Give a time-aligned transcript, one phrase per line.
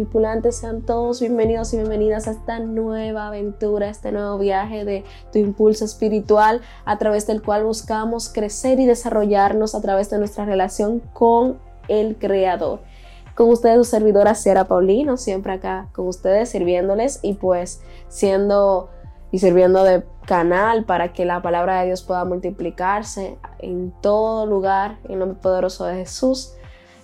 [0.00, 5.38] tripulantes, sean todos bienvenidos y bienvenidas a esta nueva aventura, este nuevo viaje de tu
[5.38, 11.00] impulso espiritual a través del cual buscamos crecer y desarrollarnos a través de nuestra relación
[11.12, 11.58] con
[11.88, 12.80] el Creador.
[13.34, 18.88] Con ustedes su servidora Sierra Paulino, siempre acá con ustedes sirviéndoles y pues siendo
[19.30, 24.96] y sirviendo de canal para que la palabra de Dios pueda multiplicarse en todo lugar
[25.10, 26.54] en nombre poderoso de Jesús.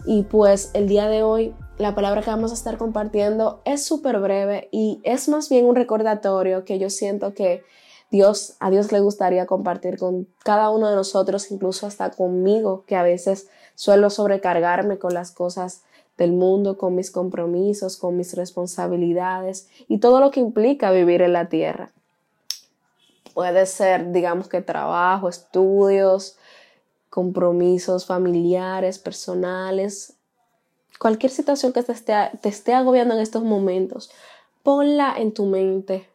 [0.07, 4.19] Y pues el día de hoy la palabra que vamos a estar compartiendo es súper
[4.19, 7.65] breve y es más bien un recordatorio que yo siento que
[8.11, 12.97] Dios, a Dios le gustaría compartir con cada uno de nosotros, incluso hasta conmigo, que
[12.97, 15.83] a veces suelo sobrecargarme con las cosas
[16.17, 21.35] del mundo, con mis compromisos, con mis responsabilidades y todo lo que implica vivir en
[21.35, 21.91] la tierra.
[23.35, 26.39] Puede ser, digamos que trabajo, estudios,
[27.11, 30.16] compromisos familiares, personales,
[30.99, 34.11] cualquier situación que te esté, te esté agobiando en estos momentos,
[34.63, 36.09] ponla en tu mente,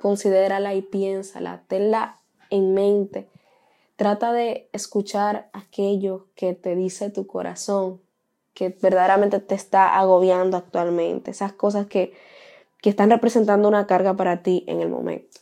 [0.00, 3.28] considérala y piénsala, tenla en mente.
[3.96, 8.00] Trata de escuchar aquello que te dice tu corazón,
[8.52, 12.12] que verdaderamente te está agobiando actualmente, esas cosas que,
[12.82, 15.40] que están representando una carga para ti en el momento,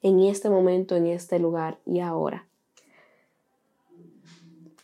[0.00, 2.46] en este momento, en este lugar y ahora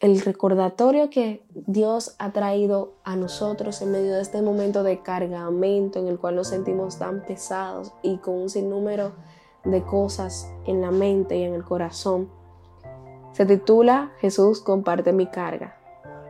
[0.01, 5.99] el recordatorio que Dios ha traído a nosotros en medio de este momento de cargamento
[5.99, 9.13] en el cual nos sentimos tan pesados y con un sinnúmero
[9.65, 12.31] de cosas en la mente y en el corazón.
[13.33, 15.77] Se titula Jesús comparte mi carga.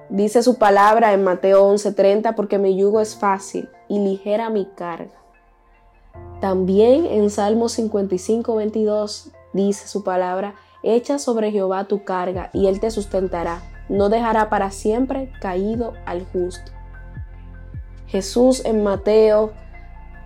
[0.09, 5.13] Dice su palabra en Mateo 11:30 porque mi yugo es fácil y ligera mi carga.
[6.41, 10.55] También en Salmo 55:22 dice su palabra
[10.91, 13.61] Echa sobre Jehová tu carga y él te sustentará.
[13.91, 16.73] No dejará para siempre caído al justo.
[18.07, 19.53] Jesús en Mateo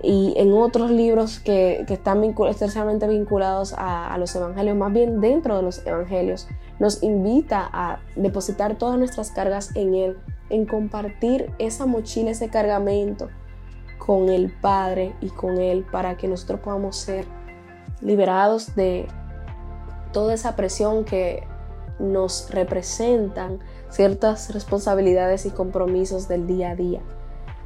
[0.04, 5.56] y en otros libros que, están estrechamente vinculados a, a, los evangelios, más bien dentro
[5.56, 6.46] de los evangelios,
[6.78, 10.16] nos invita a depositar todas nuestras cargas en Él,
[10.48, 13.30] en compartir esa mochila, ese cargamento
[13.98, 17.26] con el Padre y con Él para que nosotros podamos ser
[18.00, 19.08] liberados de
[20.12, 21.44] toda esa presión que
[21.98, 27.02] nos representan ciertas responsabilidades y compromisos del día a día.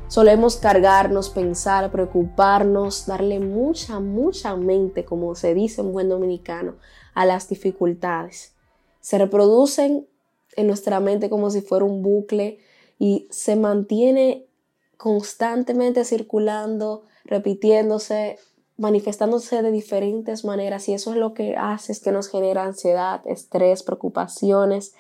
[0.08, 6.76] Solemos cargarnos, pensar, preocuparnos, darle mucha, mucha mente, como se dice en buen dominicano,
[7.14, 8.54] a las dificultades.
[9.00, 10.06] Se reproducen
[10.54, 12.58] en nuestra mente como si fuera un bucle
[12.98, 14.46] y se mantiene
[14.96, 18.38] constantemente circulando, repitiéndose
[18.76, 23.22] manifestándose de diferentes maneras y eso es lo que hace es que nos genera ansiedad,
[23.26, 24.94] estrés, preocupaciones,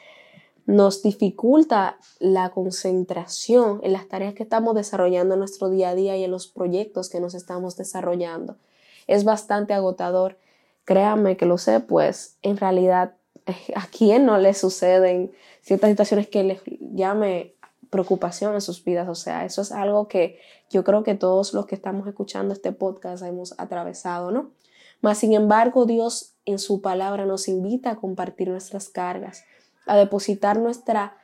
[0.66, 6.16] nos dificulta la concentración en las tareas que estamos desarrollando en nuestro día a día
[6.16, 8.56] y en los proyectos que nos estamos desarrollando.
[9.06, 10.38] Es bastante agotador.
[10.84, 13.14] Créame que lo sé, pues en realidad
[13.76, 17.54] a quién no le suceden ciertas situaciones que les llame
[17.90, 19.08] preocupación en sus vidas.
[19.08, 20.40] O sea, eso es algo que
[20.70, 24.50] yo creo que todos los que estamos escuchando este podcast hemos atravesado, ¿no?
[25.00, 29.44] Mas, sin embargo, Dios en su palabra nos invita a compartir nuestras cargas,
[29.86, 31.16] a depositar nuestra,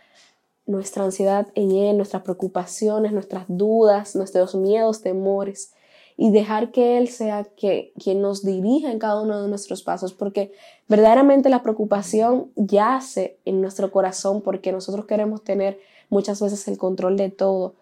[0.66, 5.72] nuestra ansiedad en Él, nuestras preocupaciones, nuestras dudas, nuestros miedos, temores
[6.16, 10.12] y dejar que Él sea que, quien nos dirija en cada uno de nuestros pasos,
[10.12, 10.52] porque
[10.86, 17.16] verdaderamente la preocupación yace en nuestro corazón porque nosotros queremos tener muchas veces el control
[17.16, 17.74] de todo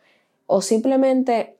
[0.52, 1.56] o simplemente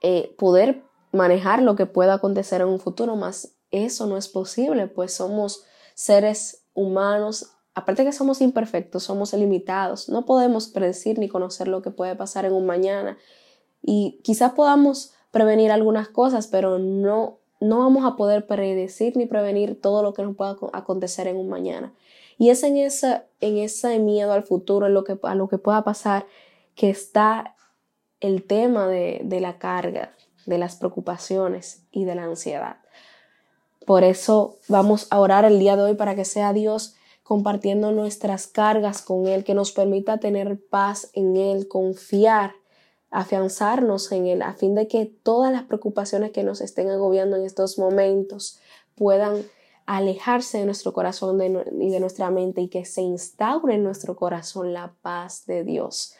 [0.00, 4.86] eh, poder manejar lo que pueda acontecer en un futuro, más eso no es posible,
[4.86, 11.66] pues somos seres humanos, aparte que somos imperfectos, somos limitados, no podemos predecir ni conocer
[11.66, 13.18] lo que puede pasar en un mañana
[13.82, 19.80] y quizás podamos prevenir algunas cosas, pero no, no vamos a poder predecir ni prevenir
[19.80, 21.92] todo lo que nos pueda acontecer en un mañana.
[22.38, 25.58] Y es en, esa, en ese miedo al futuro, en lo que, a lo que
[25.58, 26.26] pueda pasar,
[26.76, 27.55] que está
[28.20, 30.14] el tema de, de la carga,
[30.46, 32.76] de las preocupaciones y de la ansiedad.
[33.86, 36.96] Por eso vamos a orar el día de hoy para que sea Dios
[37.26, 42.54] compartiendo nuestras cargas con Él, que nos permita tener paz en Él, confiar,
[43.10, 47.44] afianzarnos en Él, a fin de que todas las preocupaciones que nos estén agobiando en
[47.44, 48.60] estos momentos
[48.94, 49.44] puedan
[49.86, 51.40] alejarse de nuestro corazón
[51.80, 56.14] y de nuestra mente y que se instaure en nuestro corazón la paz de Dios.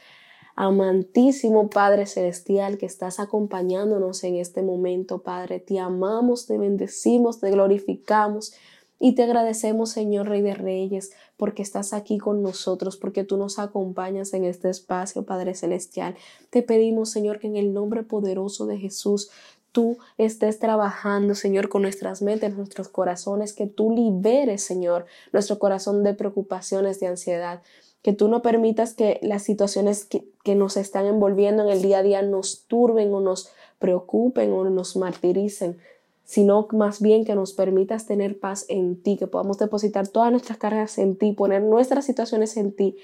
[0.58, 7.50] Amantísimo Padre Celestial que estás acompañándonos en este momento, Padre, te amamos, te bendecimos, te
[7.50, 8.54] glorificamos.
[8.98, 13.58] Y te agradecemos, Señor Rey de Reyes, porque estás aquí con nosotros, porque tú nos
[13.58, 16.16] acompañas en este espacio, Padre Celestial.
[16.48, 19.30] Te pedimos, Señor, que en el nombre poderoso de Jesús
[19.72, 25.04] tú estés trabajando, Señor, con nuestras mentes, nuestros corazones, que tú liberes, Señor,
[25.34, 27.60] nuestro corazón de preocupaciones, de ansiedad,
[28.00, 31.98] que tú no permitas que las situaciones que, que, nos están envolviendo en el día
[31.98, 33.50] a día nos turben o nos
[33.80, 35.78] preocupen o nos martiricen,
[36.24, 40.58] sino más bien que nos permitas tener paz en ti, que podamos depositar todas nuestras
[40.58, 42.96] cargas en ti, poner nuestras situaciones en ti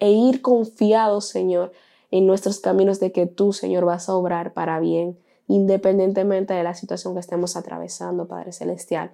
[0.00, 1.72] e ir confiados, Señor,
[2.10, 5.16] en nuestros caminos de que tú, Señor, vas a obrar para bien,
[5.46, 9.12] independientemente de la situación que estemos atravesando, Padre Celestial.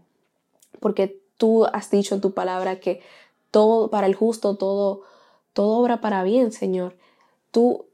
[0.80, 3.00] Porque tú has dicho en tu palabra que
[3.50, 5.02] todo para el justo, todo,
[5.52, 6.94] todo obra para bien, Señor.
[7.56, 7.86] Tú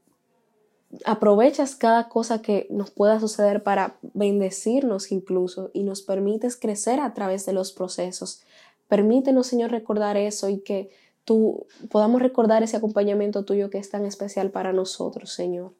[1.05, 7.13] aprovechas cada cosa que nos pueda suceder para bendecirnos incluso y nos permites crecer a
[7.13, 8.41] través de los procesos.
[8.89, 10.89] Permítenos, Señor, recordar eso y que
[11.23, 15.71] tú podamos recordar ese acompañamiento tuyo que es tan especial para nosotros, Señor.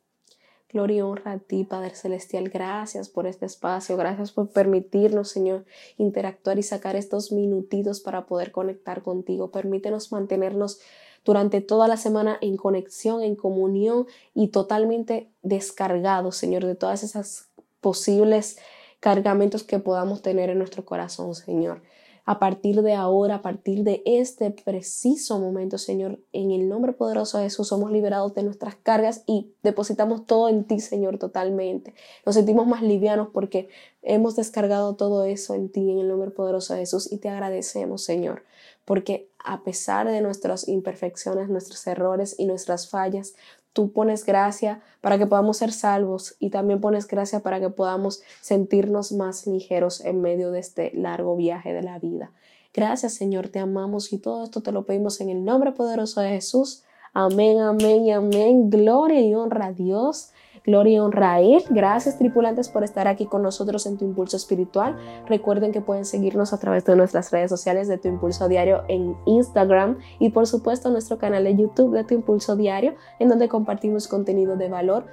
[0.72, 2.48] Gloria y honra a ti, Padre Celestial.
[2.48, 3.98] Gracias por este espacio.
[3.98, 5.66] Gracias por permitirnos, Señor,
[5.98, 9.52] interactuar y sacar estos minutitos para poder conectar contigo.
[9.52, 10.80] Permítenos mantenernos
[11.26, 17.50] durante toda la semana en conexión, en comunión y totalmente descargados, Señor, de todas esas
[17.82, 18.58] posibles
[19.00, 21.82] cargamentos que podamos tener en nuestro corazón, Señor.
[22.26, 27.38] A partir de ahora, a partir de este preciso momento, Señor, en el nombre poderoso
[27.38, 31.94] de Jesús, somos liberados de nuestras cargas y depositamos todo en ti, Señor, totalmente.
[32.26, 33.68] Nos sentimos más livianos porque
[34.02, 38.04] hemos descargado todo eso en ti, en el nombre poderoso de Jesús, y te agradecemos,
[38.04, 38.44] Señor
[38.86, 43.36] porque a pesar de nuestras imperfecciones, nuestros errores y nuestras fallas,
[43.74, 48.22] tú pones gracia para que podamos ser salvos y también pones gracia para que podamos
[48.42, 52.32] sentirnos más ligeros en medio de este largo viaje de la vida.
[52.74, 56.30] Gracias Señor, te amamos y todo esto te lo pedimos en el nombre poderoso de
[56.30, 56.84] Jesús.
[57.14, 58.70] Amén, amén y amén.
[58.72, 60.32] Gloria y honra a Dios.
[60.66, 61.66] Gloria y.
[61.70, 64.96] Gracias tripulantes por estar aquí con nosotros en Tu Impulso Espiritual.
[65.28, 69.18] Recuerden que pueden seguirnos a través de nuestras redes sociales de Tu Impulso Diario en
[69.26, 74.08] Instagram y por supuesto nuestro canal de YouTube de Tu Impulso Diario en donde compartimos
[74.08, 75.06] contenido de valor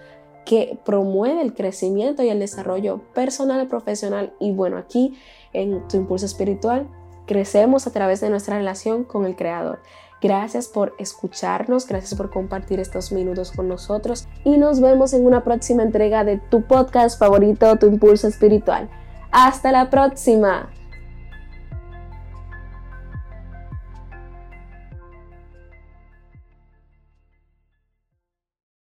[0.47, 4.33] que promueve el crecimiento y el desarrollo personal y profesional.
[4.39, 5.19] Y bueno, aquí
[5.53, 6.89] en Tu Impulso Espiritual
[7.27, 9.81] crecemos a través de nuestra relación con el Creador.
[10.21, 15.45] Gracias por escucharnos, gracias por compartir estos minutos con nosotros y nos vemos en una
[15.45, 18.91] próxima entrega de tu podcast favorito, Tu Impulso Espiritual.
[19.31, 20.69] Hasta la próxima.